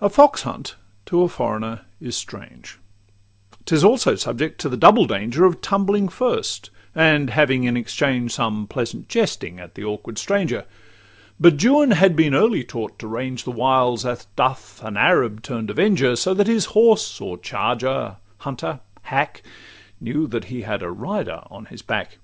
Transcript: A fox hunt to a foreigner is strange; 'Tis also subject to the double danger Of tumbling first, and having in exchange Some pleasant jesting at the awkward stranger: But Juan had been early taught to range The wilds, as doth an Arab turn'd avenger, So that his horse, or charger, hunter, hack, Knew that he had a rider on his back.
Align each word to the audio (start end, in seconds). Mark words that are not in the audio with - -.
A 0.00 0.08
fox 0.08 0.42
hunt 0.42 0.76
to 1.06 1.22
a 1.22 1.28
foreigner 1.28 1.80
is 2.00 2.14
strange; 2.16 2.78
'Tis 3.64 3.82
also 3.82 4.14
subject 4.14 4.60
to 4.60 4.68
the 4.68 4.76
double 4.76 5.04
danger 5.04 5.44
Of 5.44 5.60
tumbling 5.60 6.06
first, 6.06 6.70
and 6.94 7.28
having 7.28 7.64
in 7.64 7.76
exchange 7.76 8.30
Some 8.30 8.68
pleasant 8.68 9.08
jesting 9.08 9.58
at 9.58 9.74
the 9.74 9.82
awkward 9.82 10.16
stranger: 10.16 10.64
But 11.40 11.60
Juan 11.60 11.90
had 11.90 12.14
been 12.14 12.36
early 12.36 12.62
taught 12.62 13.00
to 13.00 13.08
range 13.08 13.42
The 13.42 13.50
wilds, 13.50 14.06
as 14.06 14.26
doth 14.36 14.80
an 14.84 14.96
Arab 14.96 15.42
turn'd 15.42 15.70
avenger, 15.70 16.14
So 16.14 16.34
that 16.34 16.46
his 16.46 16.66
horse, 16.66 17.20
or 17.20 17.36
charger, 17.36 18.18
hunter, 18.38 18.78
hack, 19.02 19.42
Knew 20.00 20.28
that 20.28 20.44
he 20.44 20.62
had 20.62 20.84
a 20.84 20.90
rider 20.92 21.42
on 21.50 21.64
his 21.64 21.82
back. 21.82 22.18